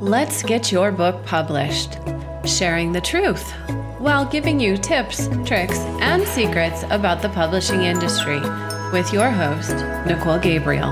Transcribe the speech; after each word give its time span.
Let's 0.00 0.42
get 0.42 0.72
your 0.72 0.92
book 0.92 1.26
published, 1.26 1.98
sharing 2.46 2.92
the 2.92 3.02
truth 3.02 3.52
while 3.98 4.24
giving 4.24 4.58
you 4.58 4.78
tips, 4.78 5.28
tricks, 5.44 5.78
and 6.00 6.26
secrets 6.26 6.84
about 6.84 7.20
the 7.20 7.28
publishing 7.28 7.82
industry 7.82 8.40
with 8.94 9.12
your 9.12 9.30
host, 9.30 9.76
Nicole 10.06 10.38
Gabriel. 10.38 10.90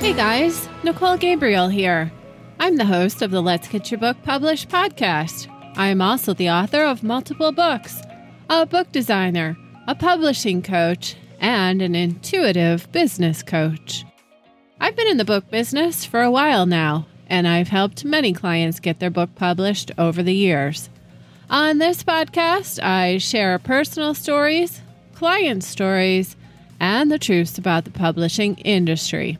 Hey 0.00 0.14
guys, 0.14 0.70
Nicole 0.82 1.18
Gabriel 1.18 1.68
here. 1.68 2.10
I'm 2.58 2.78
the 2.78 2.86
host 2.86 3.20
of 3.20 3.30
the 3.30 3.42
Let's 3.42 3.68
Get 3.68 3.90
Your 3.90 4.00
Book 4.00 4.16
Published 4.22 4.70
podcast. 4.70 5.48
I 5.76 5.88
am 5.88 6.00
also 6.00 6.32
the 6.32 6.48
author 6.48 6.82
of 6.82 7.02
multiple 7.02 7.52
books, 7.52 8.00
a 8.48 8.64
book 8.64 8.90
designer, 8.90 9.58
a 9.86 9.94
publishing 9.94 10.62
coach, 10.62 11.14
and 11.40 11.82
an 11.82 11.94
intuitive 11.94 12.90
business 12.90 13.42
coach. 13.42 14.01
I've 14.92 14.96
been 14.96 15.08
in 15.08 15.16
the 15.16 15.24
book 15.24 15.50
business 15.50 16.04
for 16.04 16.20
a 16.20 16.30
while 16.30 16.66
now, 16.66 17.06
and 17.26 17.48
I've 17.48 17.68
helped 17.68 18.04
many 18.04 18.34
clients 18.34 18.78
get 18.78 19.00
their 19.00 19.08
book 19.08 19.34
published 19.34 19.90
over 19.96 20.22
the 20.22 20.34
years. 20.34 20.90
On 21.48 21.78
this 21.78 22.04
podcast, 22.04 22.78
I 22.82 23.16
share 23.16 23.58
personal 23.58 24.12
stories, 24.12 24.82
client 25.14 25.64
stories, 25.64 26.36
and 26.78 27.10
the 27.10 27.18
truths 27.18 27.56
about 27.56 27.86
the 27.86 27.90
publishing 27.90 28.56
industry. 28.56 29.38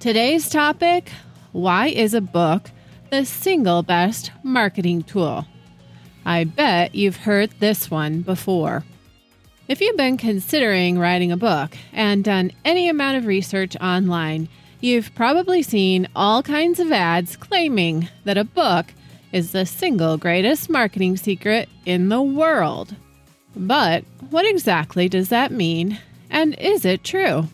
Today's 0.00 0.50
topic 0.50 1.08
Why 1.52 1.86
is 1.86 2.12
a 2.12 2.20
book 2.20 2.70
the 3.10 3.24
single 3.24 3.82
best 3.82 4.32
marketing 4.42 5.04
tool? 5.04 5.46
I 6.26 6.44
bet 6.44 6.94
you've 6.94 7.16
heard 7.16 7.52
this 7.58 7.90
one 7.90 8.20
before. 8.20 8.84
If 9.68 9.80
you've 9.80 9.96
been 9.96 10.16
considering 10.16 10.96
writing 10.96 11.32
a 11.32 11.36
book 11.36 11.76
and 11.92 12.22
done 12.22 12.52
any 12.64 12.88
amount 12.88 13.16
of 13.16 13.26
research 13.26 13.76
online, 13.80 14.48
you've 14.80 15.12
probably 15.16 15.60
seen 15.60 16.06
all 16.14 16.40
kinds 16.40 16.78
of 16.78 16.92
ads 16.92 17.36
claiming 17.36 18.08
that 18.24 18.38
a 18.38 18.44
book 18.44 18.86
is 19.32 19.50
the 19.50 19.66
single 19.66 20.18
greatest 20.18 20.70
marketing 20.70 21.16
secret 21.16 21.68
in 21.84 22.10
the 22.10 22.22
world. 22.22 22.94
But 23.56 24.04
what 24.30 24.46
exactly 24.48 25.08
does 25.08 25.30
that 25.30 25.50
mean, 25.50 25.98
and 26.30 26.54
is 26.60 26.84
it 26.84 27.02
true? 27.02 27.48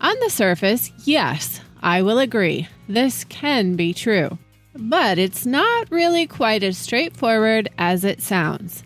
On 0.00 0.14
the 0.20 0.30
surface, 0.30 0.92
yes, 1.04 1.60
I 1.82 2.02
will 2.02 2.20
agree. 2.20 2.68
This 2.88 3.24
can 3.24 3.74
be 3.74 3.92
true. 3.92 4.38
But 4.76 5.18
it's 5.18 5.44
not 5.44 5.90
really 5.90 6.28
quite 6.28 6.62
as 6.62 6.78
straightforward 6.78 7.68
as 7.78 8.04
it 8.04 8.22
sounds. 8.22 8.84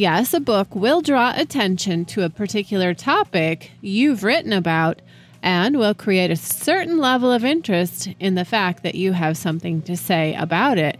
Yes, 0.00 0.32
a 0.32 0.40
book 0.40 0.74
will 0.74 1.02
draw 1.02 1.34
attention 1.36 2.06
to 2.06 2.24
a 2.24 2.30
particular 2.30 2.94
topic 2.94 3.72
you've 3.82 4.24
written 4.24 4.50
about 4.50 5.02
and 5.42 5.76
will 5.76 5.92
create 5.92 6.30
a 6.30 6.36
certain 6.36 6.96
level 6.96 7.30
of 7.30 7.44
interest 7.44 8.08
in 8.18 8.34
the 8.34 8.46
fact 8.46 8.82
that 8.82 8.94
you 8.94 9.12
have 9.12 9.36
something 9.36 9.82
to 9.82 9.98
say 9.98 10.34
about 10.36 10.78
it. 10.78 10.98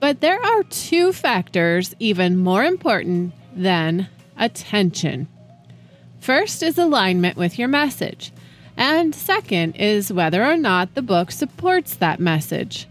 But 0.00 0.22
there 0.22 0.44
are 0.44 0.64
two 0.64 1.12
factors 1.12 1.94
even 2.00 2.36
more 2.36 2.64
important 2.64 3.32
than 3.54 4.08
attention. 4.36 5.28
First 6.18 6.64
is 6.64 6.76
alignment 6.76 7.36
with 7.36 7.60
your 7.60 7.68
message, 7.68 8.32
and 8.76 9.14
second 9.14 9.76
is 9.76 10.12
whether 10.12 10.44
or 10.44 10.56
not 10.56 10.96
the 10.96 11.02
book 11.02 11.30
supports 11.30 11.94
that 11.94 12.18
message, 12.18 12.88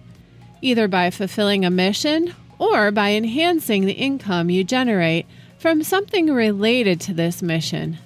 either 0.62 0.88
by 0.88 1.10
fulfilling 1.10 1.66
a 1.66 1.70
mission 1.70 2.34
or 2.58 2.90
by 2.90 3.12
enhancing 3.12 3.84
the 3.84 3.92
income 3.92 4.50
you 4.50 4.64
generate 4.64 5.26
from 5.62 5.84
something 5.84 6.34
related 6.34 7.00
to 7.00 7.14
this 7.14 7.44
mission. 7.44 8.00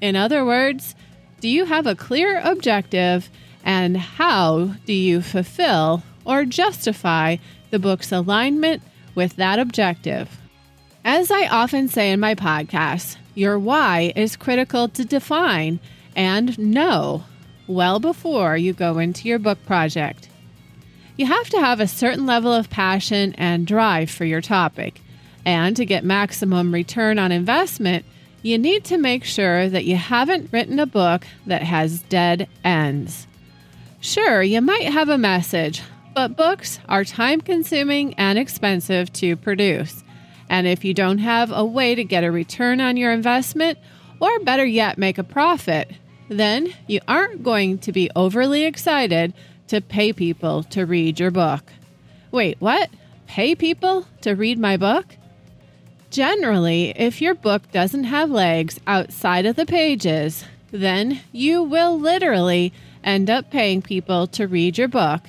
In 0.00 0.16
other 0.16 0.44
words, 0.44 0.96
do 1.40 1.48
you 1.48 1.64
have 1.64 1.86
a 1.86 1.94
clear 1.94 2.40
objective 2.42 3.30
and 3.62 3.96
how 3.96 4.74
do 4.86 4.92
you 4.92 5.22
fulfill 5.22 6.02
or 6.24 6.44
justify 6.44 7.36
the 7.70 7.78
book's 7.78 8.10
alignment 8.10 8.82
with 9.14 9.36
that 9.36 9.60
objective? 9.60 10.36
As 11.04 11.30
I 11.30 11.46
often 11.46 11.86
say 11.86 12.10
in 12.10 12.18
my 12.18 12.34
podcasts, 12.34 13.16
your 13.36 13.56
why 13.56 14.12
is 14.16 14.34
critical 14.34 14.88
to 14.88 15.04
define 15.04 15.78
and 16.16 16.58
know 16.58 17.22
well 17.68 18.00
before 18.00 18.56
you 18.56 18.72
go 18.72 18.98
into 18.98 19.28
your 19.28 19.38
book 19.38 19.64
project. 19.64 20.28
You 21.16 21.26
have 21.26 21.48
to 21.50 21.60
have 21.60 21.78
a 21.78 21.86
certain 21.86 22.26
level 22.26 22.52
of 22.52 22.68
passion 22.68 23.32
and 23.38 23.64
drive 23.64 24.10
for 24.10 24.24
your 24.24 24.40
topic. 24.40 25.00
And 25.46 25.76
to 25.76 25.86
get 25.86 26.04
maximum 26.04 26.74
return 26.74 27.20
on 27.20 27.30
investment, 27.30 28.04
you 28.42 28.58
need 28.58 28.84
to 28.86 28.98
make 28.98 29.24
sure 29.24 29.68
that 29.68 29.84
you 29.84 29.94
haven't 29.94 30.52
written 30.52 30.80
a 30.80 30.86
book 30.86 31.24
that 31.46 31.62
has 31.62 32.02
dead 32.02 32.48
ends. 32.64 33.28
Sure, 34.00 34.42
you 34.42 34.60
might 34.60 34.88
have 34.88 35.08
a 35.08 35.16
message, 35.16 35.82
but 36.14 36.36
books 36.36 36.80
are 36.88 37.04
time 37.04 37.40
consuming 37.40 38.12
and 38.14 38.38
expensive 38.38 39.12
to 39.14 39.36
produce. 39.36 40.02
And 40.48 40.66
if 40.66 40.84
you 40.84 40.92
don't 40.92 41.18
have 41.18 41.52
a 41.52 41.64
way 41.64 41.94
to 41.94 42.02
get 42.02 42.24
a 42.24 42.30
return 42.30 42.80
on 42.80 42.96
your 42.96 43.12
investment, 43.12 43.78
or 44.20 44.40
better 44.40 44.64
yet, 44.64 44.98
make 44.98 45.18
a 45.18 45.24
profit, 45.24 45.92
then 46.28 46.72
you 46.88 47.00
aren't 47.06 47.44
going 47.44 47.78
to 47.78 47.92
be 47.92 48.10
overly 48.16 48.64
excited 48.64 49.32
to 49.68 49.80
pay 49.80 50.12
people 50.12 50.64
to 50.64 50.86
read 50.86 51.20
your 51.20 51.30
book. 51.30 51.72
Wait, 52.32 52.56
what? 52.60 52.90
Pay 53.28 53.54
people 53.54 54.06
to 54.22 54.34
read 54.34 54.58
my 54.58 54.76
book? 54.76 55.06
Generally, 56.16 56.94
if 56.96 57.20
your 57.20 57.34
book 57.34 57.70
doesn't 57.72 58.04
have 58.04 58.30
legs 58.30 58.80
outside 58.86 59.44
of 59.44 59.54
the 59.54 59.66
pages, 59.66 60.46
then 60.70 61.20
you 61.30 61.62
will 61.62 62.00
literally 62.00 62.72
end 63.04 63.28
up 63.28 63.50
paying 63.50 63.82
people 63.82 64.26
to 64.28 64.46
read 64.46 64.78
your 64.78 64.88
book 64.88 65.20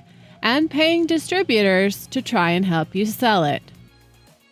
and 0.42 0.72
paying 0.72 1.06
distributors 1.06 2.08
to 2.08 2.22
try 2.22 2.52
and 2.52 2.66
help 2.66 2.96
you 2.96 3.06
sell 3.06 3.44
it. 3.44 3.62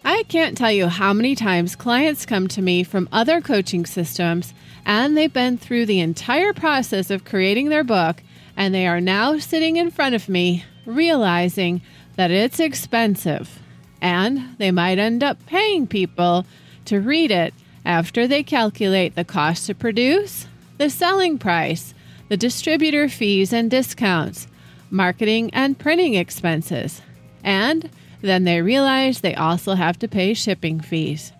I 0.03 0.23
can't 0.23 0.57
tell 0.57 0.73
you 0.73 0.87
how 0.89 1.13
many 1.13 1.35
times 1.35 1.77
clients 1.77 2.25
come 2.25 2.49
to 2.49 2.61
me 2.61 2.83
from 2.83 3.07
other 3.13 3.39
coaching 3.39 3.85
systems 3.85 4.53
and 4.85 5.15
they've 5.15 5.31
been 5.31 5.57
through 5.57 5.85
the 5.85 6.01
entire 6.01 6.51
process 6.51 7.09
of 7.09 7.23
creating 7.23 7.69
their 7.69 7.85
book 7.85 8.21
and 8.57 8.75
they 8.75 8.87
are 8.87 8.99
now 8.99 9.37
sitting 9.37 9.77
in 9.77 9.89
front 9.89 10.15
of 10.15 10.27
me 10.27 10.65
realizing 10.85 11.81
that 12.17 12.29
it's 12.29 12.59
expensive 12.59 13.61
and 14.05 14.55
they 14.59 14.69
might 14.69 14.99
end 14.99 15.23
up 15.23 15.43
paying 15.47 15.87
people 15.87 16.45
to 16.85 16.99
read 16.99 17.31
it 17.31 17.51
after 17.83 18.27
they 18.27 18.43
calculate 18.43 19.15
the 19.15 19.25
cost 19.25 19.65
to 19.65 19.73
produce, 19.73 20.47
the 20.77 20.91
selling 20.91 21.39
price, 21.39 21.95
the 22.29 22.37
distributor 22.37 23.09
fees 23.09 23.51
and 23.51 23.71
discounts, 23.71 24.47
marketing 24.91 25.49
and 25.53 25.79
printing 25.79 26.13
expenses, 26.13 27.01
and 27.43 27.89
then 28.21 28.43
they 28.43 28.61
realize 28.61 29.21
they 29.21 29.33
also 29.33 29.73
have 29.73 29.97
to 29.97 30.07
pay 30.07 30.35
shipping 30.35 30.79
fees. 30.79 31.31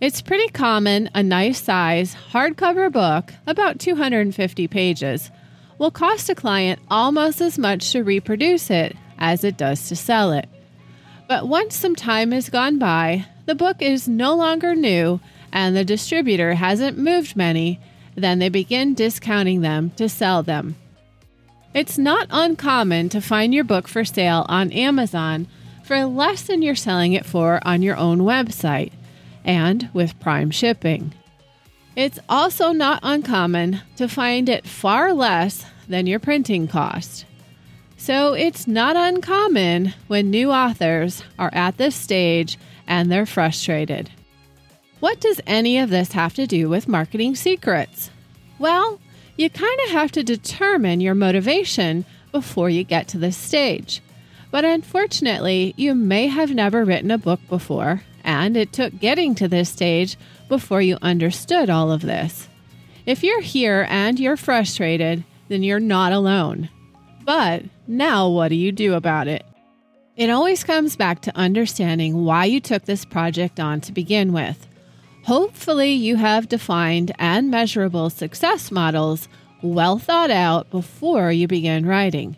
It's 0.00 0.20
pretty 0.20 0.48
common 0.48 1.08
a 1.14 1.22
nice 1.22 1.62
size 1.62 2.16
hardcover 2.32 2.90
book, 2.90 3.32
about 3.46 3.78
250 3.78 4.66
pages, 4.66 5.30
will 5.78 5.92
cost 5.92 6.28
a 6.28 6.34
client 6.34 6.80
almost 6.90 7.40
as 7.40 7.56
much 7.56 7.92
to 7.92 8.02
reproduce 8.02 8.68
it 8.68 8.96
as 9.16 9.44
it 9.44 9.56
does 9.56 9.88
to 9.88 9.94
sell 9.94 10.32
it. 10.32 10.48
But 11.28 11.46
once 11.46 11.76
some 11.76 11.94
time 11.94 12.32
has 12.32 12.48
gone 12.48 12.78
by, 12.78 13.26
the 13.44 13.54
book 13.54 13.82
is 13.82 14.08
no 14.08 14.34
longer 14.34 14.74
new, 14.74 15.20
and 15.52 15.76
the 15.76 15.84
distributor 15.84 16.54
hasn't 16.54 16.96
moved 16.96 17.36
many, 17.36 17.78
then 18.14 18.38
they 18.38 18.48
begin 18.48 18.94
discounting 18.94 19.60
them 19.60 19.90
to 19.96 20.08
sell 20.08 20.42
them. 20.42 20.76
It's 21.74 21.98
not 21.98 22.28
uncommon 22.30 23.10
to 23.10 23.20
find 23.20 23.52
your 23.52 23.64
book 23.64 23.88
for 23.88 24.06
sale 24.06 24.46
on 24.48 24.72
Amazon 24.72 25.46
for 25.84 26.06
less 26.06 26.42
than 26.42 26.62
you're 26.62 26.74
selling 26.74 27.12
it 27.12 27.26
for 27.26 27.60
on 27.62 27.82
your 27.82 27.96
own 27.96 28.20
website, 28.20 28.92
and 29.44 29.90
with 29.92 30.18
prime 30.20 30.50
shipping. 30.50 31.12
It's 31.94 32.18
also 32.26 32.72
not 32.72 33.00
uncommon 33.02 33.82
to 33.96 34.08
find 34.08 34.48
it 34.48 34.66
far 34.66 35.12
less 35.12 35.66
than 35.88 36.06
your 36.06 36.20
printing 36.20 36.68
cost. 36.68 37.26
So 38.00 38.32
it's 38.32 38.66
not 38.66 38.96
uncommon 38.96 39.92
when 40.06 40.30
new 40.30 40.50
authors 40.50 41.22
are 41.38 41.50
at 41.52 41.76
this 41.76 41.96
stage 41.96 42.56
and 42.86 43.10
they're 43.12 43.26
frustrated. 43.26 44.08
What 45.00 45.20
does 45.20 45.40
any 45.46 45.78
of 45.78 45.90
this 45.90 46.12
have 46.12 46.32
to 46.34 46.46
do 46.46 46.68
with 46.68 46.88
marketing 46.88 47.34
secrets? 47.34 48.10
Well, 48.58 49.00
you 49.36 49.50
kind 49.50 49.78
of 49.84 49.90
have 49.90 50.12
to 50.12 50.22
determine 50.22 51.00
your 51.00 51.14
motivation 51.14 52.04
before 52.32 52.70
you 52.70 52.82
get 52.82 53.08
to 53.08 53.18
this 53.18 53.36
stage. 53.36 54.00
But 54.50 54.64
unfortunately, 54.64 55.74
you 55.76 55.94
may 55.94 56.28
have 56.28 56.54
never 56.54 56.84
written 56.84 57.10
a 57.10 57.18
book 57.18 57.40
before, 57.48 58.02
and 58.24 58.56
it 58.56 58.72
took 58.72 58.98
getting 58.98 59.34
to 59.34 59.48
this 59.48 59.68
stage 59.68 60.16
before 60.48 60.80
you 60.80 60.98
understood 61.02 61.68
all 61.68 61.92
of 61.92 62.02
this. 62.02 62.48
If 63.06 63.22
you're 63.22 63.42
here 63.42 63.86
and 63.90 64.18
you're 64.18 64.36
frustrated, 64.36 65.24
then 65.48 65.62
you're 65.62 65.80
not 65.80 66.12
alone. 66.12 66.70
But 67.28 67.64
now 67.86 68.30
what 68.30 68.48
do 68.48 68.54
you 68.54 68.72
do 68.72 68.94
about 68.94 69.28
it? 69.28 69.44
It 70.16 70.30
always 70.30 70.64
comes 70.64 70.96
back 70.96 71.20
to 71.20 71.36
understanding 71.36 72.24
why 72.24 72.46
you 72.46 72.58
took 72.58 72.86
this 72.86 73.04
project 73.04 73.60
on 73.60 73.82
to 73.82 73.92
begin 73.92 74.32
with. 74.32 74.66
Hopefully, 75.24 75.92
you 75.92 76.16
have 76.16 76.48
defined 76.48 77.12
and 77.18 77.50
measurable 77.50 78.08
success 78.08 78.70
models 78.70 79.28
well 79.60 79.98
thought 79.98 80.30
out 80.30 80.70
before 80.70 81.30
you 81.30 81.46
begin 81.46 81.84
writing. 81.84 82.34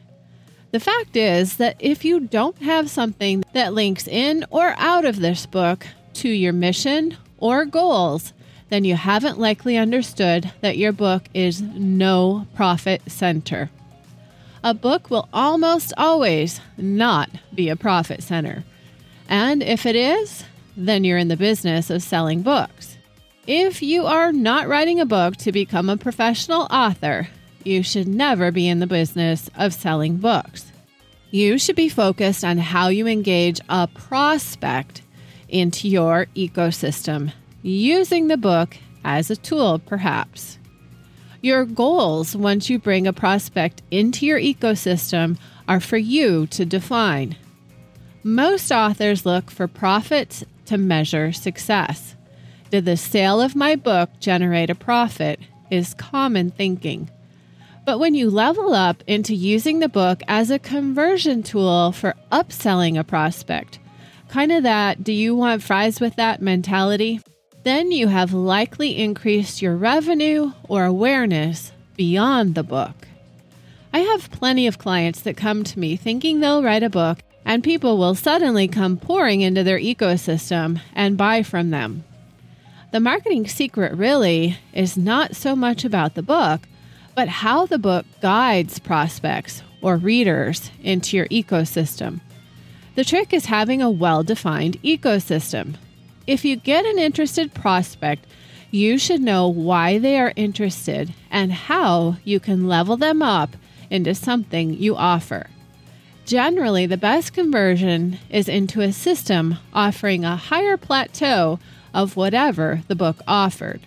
The 0.72 0.81
fact 0.81 1.14
is 1.14 1.58
that 1.58 1.76
if 1.78 2.04
you 2.04 2.19
don't 2.19 2.60
have 2.60 2.90
something 2.90 3.44
that 3.52 3.72
links 3.72 4.08
in 4.08 4.44
or 4.50 4.75
out 4.76 5.04
of 5.04 5.20
this 5.20 5.46
book 5.46 5.86
to 6.14 6.28
your 6.28 6.52
mission 6.52 7.16
or 7.38 7.64
goals, 7.64 8.32
then 8.70 8.84
you 8.84 8.96
haven't 8.96 9.38
likely 9.38 9.76
understood 9.76 10.52
that 10.62 10.78
your 10.78 10.90
book 10.90 11.28
is 11.32 11.62
no 11.62 12.48
profit 12.56 13.02
center. 13.06 13.70
A 14.62 14.74
book 14.74 15.10
will 15.10 15.28
almost 15.32 15.94
always 15.96 16.60
not 16.76 17.30
be 17.54 17.70
a 17.70 17.76
profit 17.76 18.22
center. 18.22 18.62
And 19.28 19.62
if 19.62 19.86
it 19.86 19.96
is, 19.96 20.44
then 20.76 21.02
you're 21.02 21.16
in 21.16 21.28
the 21.28 21.36
business 21.36 21.88
of 21.88 22.02
selling 22.02 22.42
books. 22.42 22.98
If 23.46 23.82
you 23.82 24.04
are 24.04 24.32
not 24.32 24.68
writing 24.68 25.00
a 25.00 25.06
book 25.06 25.36
to 25.38 25.50
become 25.50 25.88
a 25.88 25.96
professional 25.96 26.66
author, 26.70 27.28
you 27.64 27.82
should 27.82 28.06
never 28.06 28.50
be 28.50 28.68
in 28.68 28.80
the 28.80 28.86
business 28.86 29.48
of 29.56 29.72
selling 29.72 30.18
books. 30.18 30.70
You 31.30 31.58
should 31.58 31.76
be 31.76 31.88
focused 31.88 32.44
on 32.44 32.58
how 32.58 32.88
you 32.88 33.06
engage 33.06 33.60
a 33.68 33.86
prospect 33.86 35.02
into 35.48 35.88
your 35.88 36.26
ecosystem, 36.36 37.32
using 37.62 38.28
the 38.28 38.36
book 38.36 38.76
as 39.04 39.30
a 39.30 39.36
tool, 39.36 39.78
perhaps. 39.78 40.58
Your 41.42 41.64
goals 41.64 42.37
once 42.37 42.69
you 42.69 42.78
bring 42.78 43.06
a 43.06 43.14
prospect 43.14 43.82
into 43.90 44.26
your 44.26 44.38
ecosystem 44.38 45.38
are 45.66 45.81
for 45.81 45.96
you 45.96 46.46
to 46.48 46.66
define. 46.66 47.37
Most 48.22 48.70
authors 48.70 49.25
look 49.25 49.50
for 49.50 49.66
profits 49.66 50.44
to 50.66 50.76
measure 50.76 51.32
success. 51.32 52.14
Did 52.70 52.84
the 52.84 52.96
sale 52.98 53.40
of 53.40 53.56
my 53.56 53.75
book 53.75 54.10
generate 54.20 54.69
a 54.69 54.75
profit? 54.75 55.40
Is 55.70 55.94
common 55.94 56.50
thinking. 56.50 57.08
But 57.86 57.98
when 57.98 58.14
you 58.14 58.28
level 58.28 58.75
up 58.75 59.02
into 59.06 59.34
using 59.34 59.78
the 59.78 59.88
book 59.88 60.20
as 60.28 60.50
a 60.50 60.58
conversion 60.58 61.43
tool 61.43 61.93
for 61.93 62.14
upselling 62.31 62.98
a 62.98 63.04
prospect, 63.04 63.78
kind 64.28 64.52
of 64.52 64.64
that 64.64 65.02
do 65.04 65.12
you 65.12 65.34
want 65.34 65.62
fries 65.62 66.00
with 66.00 66.16
that 66.16 66.43
mentality, 66.43 67.20
then 67.62 67.92
you 67.92 68.08
have 68.08 68.32
likely 68.32 68.96
increased 68.98 69.60
your 69.60 69.76
revenue 69.76 70.52
or 70.68 70.84
awareness 70.84 71.72
beyond 71.96 72.54
the 72.54 72.62
book. 72.62 73.08
I 73.92 74.00
have 74.00 74.30
plenty 74.30 74.66
of 74.66 74.78
clients 74.78 75.20
that 75.22 75.36
come 75.36 75.64
to 75.64 75.78
me 75.78 75.96
thinking 75.96 76.40
they'll 76.40 76.62
write 76.62 76.82
a 76.82 76.90
book 76.90 77.18
and 77.44 77.64
people 77.64 77.98
will 77.98 78.14
suddenly 78.14 78.68
come 78.68 78.96
pouring 78.96 79.40
into 79.40 79.62
their 79.62 79.78
ecosystem 79.78 80.80
and 80.94 81.16
buy 81.16 81.42
from 81.42 81.70
them. 81.70 82.04
The 82.92 83.00
marketing 83.00 83.46
secret 83.46 83.92
really 83.94 84.58
is 84.72 84.96
not 84.96 85.36
so 85.36 85.54
much 85.54 85.84
about 85.84 86.14
the 86.14 86.22
book, 86.22 86.62
but 87.14 87.28
how 87.28 87.66
the 87.66 87.78
book 87.78 88.06
guides 88.20 88.78
prospects 88.78 89.62
or 89.82 89.96
readers 89.96 90.70
into 90.82 91.16
your 91.16 91.26
ecosystem. 91.26 92.20
The 92.94 93.04
trick 93.04 93.32
is 93.32 93.46
having 93.46 93.80
a 93.80 93.90
well 93.90 94.22
defined 94.22 94.80
ecosystem. 94.82 95.76
If 96.31 96.44
you 96.44 96.55
get 96.55 96.85
an 96.87 97.00
interested 97.00 97.53
prospect, 97.55 98.25
you 98.71 98.99
should 98.99 99.21
know 99.21 99.49
why 99.49 99.99
they 99.99 100.17
are 100.17 100.32
interested 100.37 101.12
and 101.29 101.53
how 101.53 102.19
you 102.23 102.38
can 102.38 102.69
level 102.69 102.97
them 102.97 103.21
up 103.21 103.56
into 103.91 104.15
something 104.15 104.73
you 104.73 104.94
offer. 104.94 105.49
Generally, 106.27 106.87
the 106.87 106.97
best 106.97 107.35
conversion 107.35 108.21
is 108.29 108.49
into 108.49 108.81
a 108.81 108.93
system 108.93 109.56
offering 109.75 110.25
a 110.25 110.37
higher 110.37 110.77
plateau 110.77 111.59
of 111.93 112.15
whatever 112.15 112.82
the 112.87 112.94
book 112.94 113.17
offered. 113.27 113.81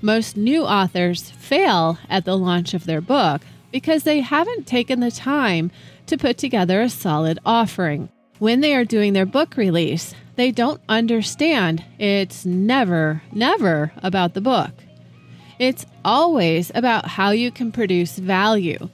Most 0.00 0.36
new 0.36 0.62
authors 0.62 1.30
fail 1.32 1.98
at 2.08 2.24
the 2.24 2.38
launch 2.38 2.74
of 2.74 2.86
their 2.86 3.00
book 3.00 3.42
because 3.72 4.04
they 4.04 4.20
haven't 4.20 4.68
taken 4.68 5.00
the 5.00 5.10
time 5.10 5.72
to 6.06 6.16
put 6.16 6.38
together 6.38 6.80
a 6.80 6.88
solid 6.88 7.40
offering. 7.44 8.08
When 8.38 8.60
they 8.60 8.74
are 8.74 8.84
doing 8.84 9.14
their 9.14 9.26
book 9.26 9.56
release, 9.56 10.14
they 10.36 10.50
don't 10.50 10.80
understand 10.88 11.82
it's 11.98 12.44
never, 12.44 13.22
never 13.32 13.92
about 14.02 14.34
the 14.34 14.42
book. 14.42 14.72
It's 15.58 15.86
always 16.04 16.70
about 16.74 17.08
how 17.08 17.30
you 17.30 17.50
can 17.50 17.72
produce 17.72 18.18
value, 18.18 18.90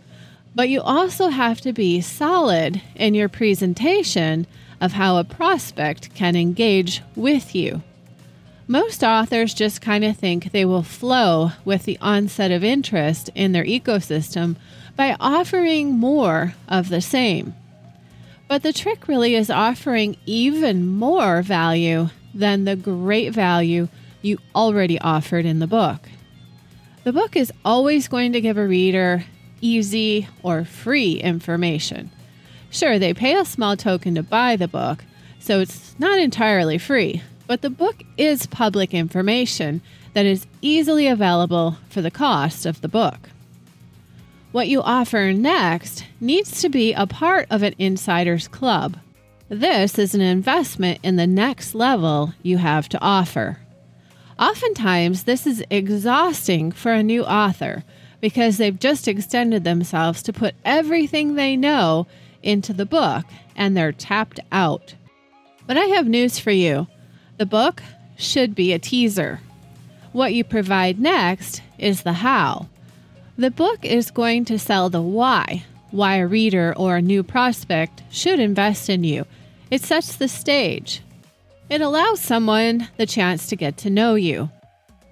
but 0.55 0.69
you 0.69 0.81
also 0.81 1.29
have 1.29 1.61
to 1.63 1.73
be 1.73 2.01
solid 2.01 2.81
in 2.95 3.15
your 3.15 3.29
presentation 3.29 4.47
of 4.81 4.93
how 4.93 5.17
a 5.17 5.25
prospect 5.25 6.15
can 6.15 6.37
engage 6.37 7.03
with 7.17 7.55
you. 7.55 7.83
Most 8.69 9.03
authors 9.03 9.55
just 9.55 9.81
kind 9.81 10.05
of 10.05 10.17
think 10.17 10.53
they 10.53 10.65
will 10.65 10.85
flow 10.85 11.51
with 11.65 11.85
the 11.85 11.99
onset 12.01 12.53
of 12.53 12.63
interest 12.63 13.29
in 13.35 13.51
their 13.51 13.65
ecosystem 13.65 14.55
by 14.95 15.17
offering 15.19 15.95
more 15.95 16.55
of 16.69 16.89
the 16.89 17.01
same. 17.01 17.55
But 18.53 18.63
the 18.63 18.75
trick 18.75 19.09
really 19.09 19.35
is 19.35 19.49
offering 19.49 20.19
even 20.27 20.87
more 20.87 21.41
value 21.41 22.11
than 22.35 22.67
the 22.67 22.77
great 22.77 23.33
value 23.33 23.89
you 24.21 24.37
already 24.55 25.01
offered 25.01 25.47
in 25.47 25.59
the 25.59 25.67
book. 25.67 26.07
The 27.05 27.15
book 27.15 27.35
is 27.35 27.51
always 27.65 28.09
going 28.09 28.35
to 28.35 28.43
give 28.43 28.59
a 28.59 28.69
reader 28.69 29.25
easy 29.63 30.29
or 30.43 30.67
free 30.67 31.15
information. 31.15 32.11
Sure, 32.69 32.99
they 32.99 33.15
pay 33.15 33.37
a 33.37 33.47
small 33.47 33.75
token 33.75 34.17
to 34.17 34.23
buy 34.23 34.57
the 34.57 34.69
book, 34.69 35.03
so 35.39 35.61
it's 35.61 35.99
not 35.99 36.19
entirely 36.19 36.77
free, 36.77 37.23
but 37.47 37.63
the 37.63 37.71
book 37.71 38.03
is 38.19 38.45
public 38.45 38.93
information 38.93 39.81
that 40.13 40.27
is 40.27 40.47
easily 40.61 41.07
available 41.07 41.79
for 41.89 42.03
the 42.03 42.11
cost 42.11 42.67
of 42.67 42.83
the 42.83 42.89
book. 42.89 43.31
What 44.53 44.69
you 44.69 44.83
offer 44.83 45.33
next 45.33 46.05
needs 46.21 46.61
to 46.61 46.69
be 46.69 46.93
a 46.93 47.07
part 47.07 47.47
of 47.51 47.63
an 47.63 47.75
insider's 47.79 48.49
club. 48.49 48.99
This 49.49 49.99
is 49.99 50.15
an 50.15 50.21
investment 50.21 51.01
in 51.03 51.17
the 51.17 51.27
next 51.27 51.75
level 51.75 52.35
you 52.43 52.59
have 52.59 52.87
to 52.91 53.01
offer. 53.01 53.59
Oftentimes, 54.39 55.25
this 55.25 55.47
is 55.47 55.65
exhausting 55.71 56.71
for 56.71 56.93
a 56.93 57.03
new 57.03 57.25
author 57.25 57.83
because 58.21 58.59
they've 58.59 58.79
just 58.79 59.09
extended 59.09 59.65
themselves 59.65 60.23
to 60.25 60.35
put 60.35 60.55
everything 60.67 61.35
they 61.35 61.57
know 61.57 62.07
into 62.43 62.75
the 62.75 62.87
book 62.87 63.25
and 63.57 63.75
they're 63.75 63.91
tapped 63.91 64.39
out. 64.53 64.95
But 65.67 65.79
I 65.79 65.87
have 65.87 66.07
news 66.07 66.39
for 66.39 66.51
you 66.51 66.89
the 67.39 67.47
book 67.47 67.83
should 68.19 68.55
be 68.55 68.75
a 68.75 68.79
teaser. 68.79 69.41
What 70.13 70.35
you 70.35 70.45
provide 70.45 71.01
next 71.01 71.63
is 71.79 72.03
the 72.03 72.13
how. 72.13 72.69
The 73.39 73.51
book 73.51 73.83
is 73.83 74.11
going 74.11 74.45
to 74.47 74.59
sell 74.59 74.91
the 74.91 75.01
why, 75.01 75.65
why 75.91 76.17
a 76.17 76.27
reader 76.27 76.75
or 76.77 76.97
a 76.97 77.03
new 77.03 77.23
prospect 77.23 78.03
should 78.11 78.39
invest 78.39 78.91
in 78.91 79.05
you. 79.05 79.25
It 79.71 79.81
sets 79.81 80.17
the 80.17 80.29
stage. 80.29 81.01
It 81.71 81.81
allows 81.81 82.21
someone 82.21 82.89
the 82.99 83.07
chance 83.07 83.47
to 83.47 83.57
get 83.57 83.79
to 83.79 83.91
know 83.91 84.17
you. 84.17 84.51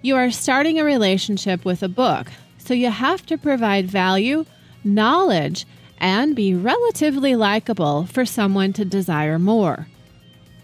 You 0.02 0.16
are 0.16 0.30
starting 0.30 0.78
a 0.78 0.84
relationship 0.84 1.64
with 1.64 1.82
a 1.82 1.88
book, 1.88 2.26
so 2.58 2.74
you 2.74 2.90
have 2.90 3.24
to 3.24 3.38
provide 3.38 3.90
value, 3.90 4.44
knowledge, 4.84 5.66
and 5.96 6.36
be 6.36 6.54
relatively 6.54 7.36
likable 7.36 8.04
for 8.04 8.26
someone 8.26 8.74
to 8.74 8.84
desire 8.84 9.38
more. 9.38 9.86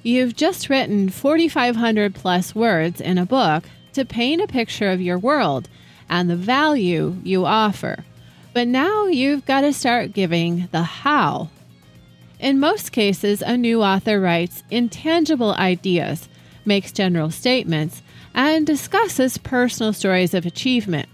You've 0.02 0.37
just 0.37 0.69
written 0.69 1.09
4,500 1.09 2.14
plus 2.14 2.54
words 2.54 3.00
in 3.00 3.16
a 3.16 3.25
book 3.25 3.64
to 3.95 4.04
paint 4.04 4.42
a 4.42 4.47
picture 4.47 4.90
of 4.90 5.00
your 5.00 5.19
world 5.19 5.71
and 6.09 6.29
the 6.31 6.37
value 6.37 7.17
you 7.23 7.45
offer. 7.45 8.05
But 8.53 8.69
now 8.69 9.07
you've 9.07 9.45
got 9.45 9.63
to 9.63 9.73
start 9.73 10.13
giving 10.13 10.69
the 10.73 10.83
how. 10.83 11.51
In 12.39 12.61
most 12.61 12.93
cases, 12.93 13.43
a 13.43 13.57
new 13.57 13.83
author 13.83 14.21
writes 14.21 14.63
intangible 14.71 15.55
ideas, 15.55 16.29
makes 16.65 16.93
general 16.93 17.31
statements, 17.31 18.03
and 18.35 18.67
discusses 18.67 19.39
personal 19.39 19.93
stories 19.93 20.35
of 20.35 20.45
achievement. 20.45 21.09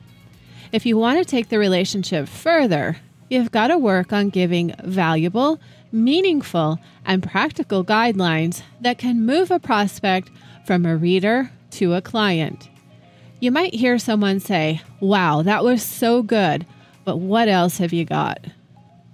If 0.73 0.87
you 0.87 0.97
want 0.97 1.19
to 1.19 1.25
take 1.25 1.49
the 1.49 1.59
relationship 1.59 2.29
further, 2.29 2.97
you've 3.29 3.53
got 3.53 3.69
to 3.69 3.79
work 3.79 4.13
on 4.13 4.31
giving 4.31 4.75
valuable, 4.83 5.61
meaningful, 5.93 6.79
and 7.05 7.23
practical 7.23 7.85
guidelines 7.85 8.63
that 8.81 8.99
can 8.99 9.25
move 9.25 9.51
a 9.51 9.61
prospect 9.61 10.31
from 10.67 10.87
a 10.87 10.97
reader 10.97 11.51
to 11.73 11.95
a 11.95 12.03
client. 12.03 12.69
You 13.43 13.51
might 13.51 13.75
hear 13.75 13.99
someone 13.99 14.39
say, 14.39 14.83
Wow, 15.01 15.43
that 15.43 15.65
was 15.65 15.83
so 15.83 16.23
good, 16.23 16.65
but 17.05 17.17
what 17.17 17.49
else 17.49 17.79
have 17.79 17.93
you 17.93 18.05
got? 18.05 18.39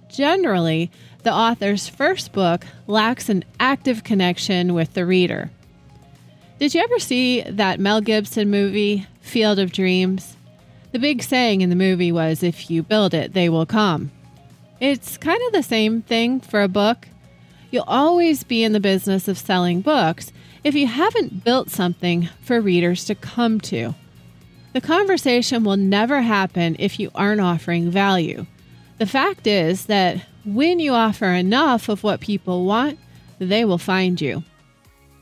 Generally, 0.07 0.91
the 1.23 1.33
author's 1.33 1.89
first 1.89 2.31
book 2.31 2.63
lacks 2.85 3.27
an 3.29 3.43
active 3.59 4.03
connection 4.03 4.75
with 4.75 4.93
the 4.93 5.03
reader. 5.03 5.49
Did 6.59 6.75
you 6.75 6.81
ever 6.81 6.99
see 6.99 7.41
that 7.41 7.79
Mel 7.79 8.01
Gibson 8.01 8.51
movie, 8.51 9.07
Field 9.19 9.57
of 9.57 9.71
Dreams? 9.71 10.37
The 10.91 10.99
big 10.99 11.23
saying 11.23 11.61
in 11.61 11.71
the 11.71 11.75
movie 11.75 12.11
was, 12.11 12.43
If 12.43 12.69
you 12.69 12.83
build 12.83 13.15
it, 13.15 13.33
they 13.33 13.49
will 13.49 13.65
come. 13.65 14.11
It's 14.79 15.17
kind 15.17 15.41
of 15.47 15.53
the 15.53 15.63
same 15.63 16.03
thing 16.03 16.39
for 16.39 16.61
a 16.61 16.67
book. 16.67 17.07
You'll 17.71 17.83
always 17.87 18.43
be 18.43 18.63
in 18.63 18.73
the 18.73 18.79
business 18.79 19.27
of 19.27 19.39
selling 19.39 19.81
books 19.81 20.31
if 20.63 20.75
you 20.75 20.85
haven't 20.85 21.43
built 21.43 21.71
something 21.71 22.29
for 22.43 22.61
readers 22.61 23.05
to 23.05 23.15
come 23.15 23.59
to. 23.61 23.95
The 24.73 24.81
conversation 24.81 25.63
will 25.63 25.77
never 25.77 26.21
happen 26.21 26.75
if 26.79 26.99
you 26.99 27.09
aren't 27.15 27.41
offering 27.41 27.89
value. 27.89 28.45
The 28.99 29.07
fact 29.07 29.47
is 29.47 29.87
that 29.87 30.25
when 30.45 30.79
you 30.79 30.93
offer 30.93 31.27
enough 31.27 31.89
of 31.89 32.03
what 32.03 32.19
people 32.19 32.65
want, 32.65 32.99
they 33.39 33.65
will 33.65 33.77
find 33.77 34.19
you. 34.19 34.43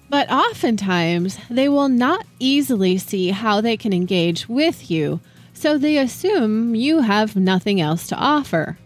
But 0.10 0.32
oftentimes, 0.32 1.38
they 1.50 1.70
will 1.70 1.89
not 1.89 2.25
easily 2.39 2.98
see 2.98 3.30
how 3.30 3.62
they 3.62 3.77
can 3.77 3.94
engage 3.94 4.48
with 4.48 4.89
you, 4.89 5.20
so 5.54 5.77
they 5.77 5.98
assume 5.98 6.75
you 6.75 7.01
have 7.01 7.36
nothing 7.36 7.82
else 7.82 8.08
to 8.08 8.16
offer. 8.16 8.77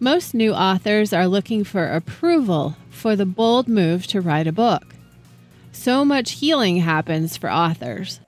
Most 0.00 0.34
new 0.34 0.52
authors 0.52 1.12
are 1.12 1.26
looking 1.26 1.64
for 1.64 1.86
approval 1.86 2.76
for 2.90 3.16
the 3.16 3.26
bold 3.26 3.68
move 3.68 4.06
to 4.08 4.20
write 4.20 4.46
a 4.46 4.52
book. 4.52 4.94
So 5.72 6.04
much 6.04 6.32
healing 6.32 6.78
happens 6.78 7.36
for 7.36 7.50
authors. 7.50 8.20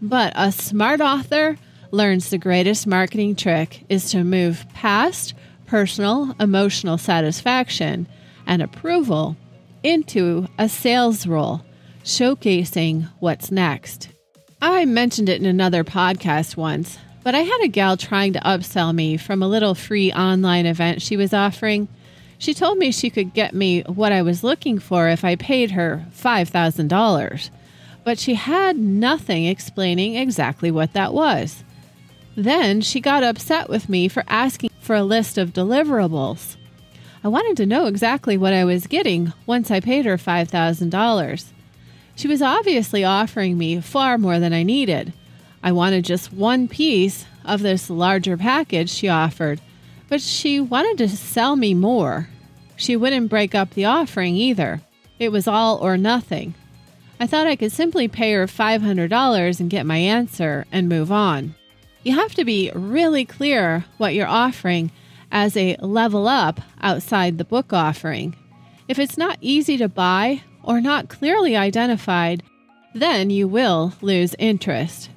But 0.00 0.32
a 0.36 0.52
smart 0.52 1.00
author 1.00 1.56
learns 1.90 2.30
the 2.30 2.38
greatest 2.38 2.86
marketing 2.86 3.36
trick 3.36 3.84
is 3.88 4.10
to 4.10 4.24
move 4.24 4.66
past 4.74 5.34
personal 5.66 6.34
emotional 6.38 6.98
satisfaction 6.98 8.06
and 8.46 8.62
approval 8.62 9.36
into 9.82 10.46
a 10.58 10.68
sales 10.68 11.26
role, 11.26 11.62
showcasing 12.04 13.08
what's 13.20 13.50
next. 13.50 14.08
I 14.60 14.84
mentioned 14.84 15.28
it 15.28 15.40
in 15.40 15.46
another 15.46 15.84
podcast 15.84 16.56
once, 16.56 16.98
but 17.22 17.34
I 17.34 17.40
had 17.40 17.60
a 17.62 17.68
gal 17.68 17.96
trying 17.96 18.32
to 18.34 18.40
upsell 18.40 18.94
me 18.94 19.16
from 19.16 19.42
a 19.42 19.48
little 19.48 19.74
free 19.74 20.12
online 20.12 20.66
event 20.66 21.02
she 21.02 21.16
was 21.16 21.34
offering. 21.34 21.88
She 22.38 22.54
told 22.54 22.78
me 22.78 22.92
she 22.92 23.10
could 23.10 23.34
get 23.34 23.54
me 23.54 23.82
what 23.82 24.12
I 24.12 24.22
was 24.22 24.44
looking 24.44 24.78
for 24.78 25.08
if 25.08 25.24
I 25.24 25.36
paid 25.36 25.72
her 25.72 26.06
$5,000, 26.14 27.50
but 28.06 28.20
she 28.20 28.34
had 28.34 28.78
nothing 28.78 29.46
explaining 29.46 30.14
exactly 30.14 30.70
what 30.70 30.92
that 30.92 31.12
was. 31.12 31.64
Then 32.36 32.80
she 32.80 33.00
got 33.00 33.24
upset 33.24 33.68
with 33.68 33.88
me 33.88 34.06
for 34.06 34.22
asking 34.28 34.70
for 34.78 34.94
a 34.94 35.02
list 35.02 35.36
of 35.36 35.52
deliverables. 35.52 36.54
I 37.24 37.28
wanted 37.28 37.56
to 37.56 37.66
know 37.66 37.86
exactly 37.86 38.38
what 38.38 38.52
I 38.52 38.64
was 38.64 38.86
getting 38.86 39.32
once 39.44 39.72
I 39.72 39.80
paid 39.80 40.04
her 40.04 40.16
$5,000. 40.16 41.44
She 42.14 42.28
was 42.28 42.40
obviously 42.40 43.02
offering 43.02 43.58
me 43.58 43.80
far 43.80 44.18
more 44.18 44.38
than 44.38 44.52
I 44.52 44.62
needed. 44.62 45.12
I 45.60 45.72
wanted 45.72 46.04
just 46.04 46.32
one 46.32 46.68
piece 46.68 47.26
of 47.44 47.60
this 47.60 47.90
larger 47.90 48.36
package 48.36 48.88
she 48.88 49.08
offered, 49.08 49.60
but 50.08 50.20
she 50.20 50.60
wanted 50.60 50.98
to 50.98 51.16
sell 51.16 51.56
me 51.56 51.74
more. 51.74 52.28
She 52.76 52.94
wouldn't 52.94 53.30
break 53.30 53.52
up 53.56 53.70
the 53.70 53.86
offering 53.86 54.36
either. 54.36 54.80
It 55.18 55.32
was 55.32 55.48
all 55.48 55.78
or 55.78 55.96
nothing. 55.96 56.54
I 57.18 57.26
thought 57.26 57.46
I 57.46 57.56
could 57.56 57.72
simply 57.72 58.08
pay 58.08 58.32
her 58.32 58.46
$500 58.46 59.60
and 59.60 59.70
get 59.70 59.86
my 59.86 59.96
answer 59.96 60.66
and 60.70 60.88
move 60.88 61.10
on. 61.10 61.54
You 62.02 62.14
have 62.14 62.34
to 62.34 62.44
be 62.44 62.70
really 62.74 63.24
clear 63.24 63.84
what 63.96 64.14
you're 64.14 64.26
offering 64.26 64.90
as 65.32 65.56
a 65.56 65.76
level 65.76 66.28
up 66.28 66.60
outside 66.80 67.38
the 67.38 67.44
book 67.44 67.72
offering. 67.72 68.36
If 68.86 68.98
it's 68.98 69.18
not 69.18 69.38
easy 69.40 69.76
to 69.78 69.88
buy 69.88 70.42
or 70.62 70.80
not 70.80 71.08
clearly 71.08 71.56
identified, 71.56 72.42
then 72.94 73.30
you 73.30 73.48
will 73.48 73.94
lose 74.00 74.36
interest. 74.38 75.10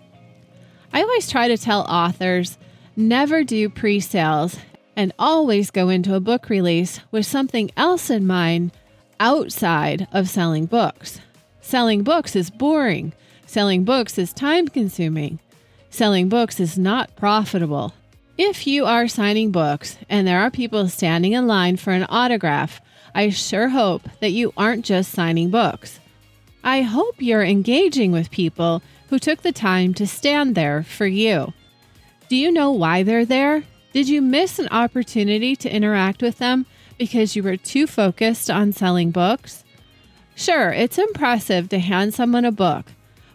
I 0.91 1.01
always 1.01 1.29
try 1.29 1.47
to 1.47 1.57
tell 1.57 1.81
authors 1.81 2.57
never 2.95 3.43
do 3.43 3.69
pre 3.69 3.99
sales 3.99 4.57
and 4.95 5.13
always 5.19 5.71
go 5.71 5.89
into 5.89 6.15
a 6.15 6.19
book 6.19 6.49
release 6.49 6.99
with 7.11 7.25
something 7.25 7.71
else 7.77 8.09
in 8.09 8.25
mind 8.25 8.71
outside 9.19 10.07
of 10.11 10.29
selling 10.29 10.65
books. 10.65 11.19
Selling 11.69 12.01
books 12.01 12.35
is 12.35 12.49
boring, 12.49 13.13
selling 13.45 13.83
books 13.83 14.17
is 14.17 14.33
time 14.33 14.67
consuming. 14.67 15.37
Selling 15.91 16.27
books 16.27 16.59
is 16.59 16.79
not 16.79 17.15
profitable. 17.15 17.93
If 18.39 18.65
you 18.65 18.87
are 18.87 19.07
signing 19.07 19.51
books 19.51 19.95
and 20.09 20.27
there 20.27 20.39
are 20.39 20.49
people 20.49 20.89
standing 20.89 21.33
in 21.33 21.45
line 21.45 21.77
for 21.77 21.91
an 21.91 22.07
autograph, 22.09 22.81
I 23.13 23.29
sure 23.29 23.69
hope 23.69 24.01
that 24.19 24.31
you 24.31 24.51
aren't 24.57 24.83
just 24.83 25.11
signing 25.11 25.51
books. 25.51 25.99
I 26.63 26.81
hope 26.81 27.17
you're 27.19 27.43
engaging 27.43 28.11
with 28.11 28.31
people 28.31 28.81
who 29.11 29.19
took 29.19 29.43
the 29.43 29.51
time 29.51 29.93
to 29.93 30.07
stand 30.07 30.55
there 30.55 30.81
for 30.81 31.05
you. 31.05 31.53
Do 32.29 32.35
you 32.35 32.51
know 32.51 32.71
why 32.71 33.03
they're 33.03 33.25
there? 33.25 33.63
Did 33.93 34.09
you 34.09 34.23
miss 34.23 34.57
an 34.57 34.69
opportunity 34.71 35.55
to 35.57 35.71
interact 35.71 36.23
with 36.23 36.39
them 36.39 36.65
because 36.97 37.35
you 37.35 37.43
were 37.43 37.57
too 37.57 37.85
focused 37.85 38.49
on 38.49 38.73
selling 38.73 39.11
books? 39.11 39.63
Sure, 40.39 40.71
it's 40.71 40.97
impressive 40.97 41.67
to 41.67 41.79
hand 41.79 42.13
someone 42.13 42.45
a 42.45 42.51
book, 42.51 42.85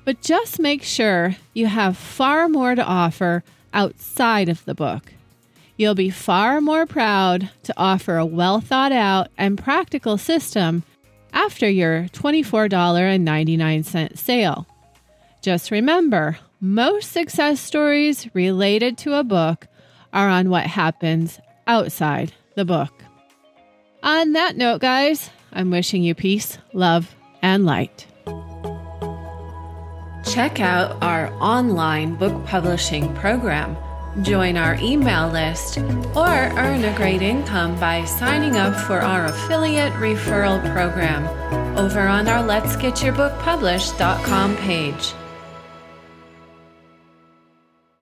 but 0.06 0.22
just 0.22 0.58
make 0.58 0.82
sure 0.82 1.36
you 1.52 1.66
have 1.66 1.98
far 1.98 2.48
more 2.48 2.74
to 2.74 2.82
offer 2.82 3.44
outside 3.74 4.48
of 4.48 4.64
the 4.64 4.74
book. 4.74 5.12
You'll 5.76 5.94
be 5.94 6.08
far 6.08 6.62
more 6.62 6.86
proud 6.86 7.50
to 7.64 7.74
offer 7.76 8.16
a 8.16 8.24
well 8.24 8.58
thought 8.58 8.90
out 8.90 9.28
and 9.36 9.62
practical 9.62 10.16
system 10.16 10.82
after 11.34 11.68
your 11.68 12.04
$24.99 12.14 14.16
sale. 14.16 14.66
Just 15.42 15.70
remember, 15.70 16.38
most 16.58 17.12
success 17.12 17.60
stories 17.60 18.30
related 18.32 18.96
to 18.96 19.12
a 19.12 19.22
book 19.22 19.66
are 20.14 20.30
on 20.30 20.48
what 20.48 20.64
happens 20.64 21.38
outside 21.66 22.32
the 22.54 22.64
book. 22.64 22.94
On 24.02 24.32
that 24.32 24.56
note, 24.56 24.80
guys, 24.80 25.28
I'm 25.54 25.70
wishing 25.70 26.02
you 26.02 26.14
peace, 26.14 26.58
love, 26.72 27.14
and 27.42 27.64
light. 27.64 28.06
Check 30.32 30.60
out 30.60 31.00
our 31.02 31.32
online 31.40 32.16
book 32.16 32.44
publishing 32.46 33.14
program. 33.14 33.76
Join 34.22 34.56
our 34.56 34.76
email 34.76 35.28
list 35.28 35.78
or 35.78 36.28
earn 36.28 36.84
a 36.84 36.96
great 36.96 37.20
income 37.20 37.78
by 37.78 38.04
signing 38.04 38.56
up 38.56 38.74
for 38.86 39.00
our 39.00 39.26
affiliate 39.26 39.92
referral 39.94 40.60
program 40.72 41.26
over 41.76 42.00
on 42.00 42.28
our 42.28 42.42
Let's 42.42 42.76
Get 42.76 43.02
Your 43.02 43.12
Book 43.12 43.36
Published.com 43.40 44.56
page. 44.58 45.12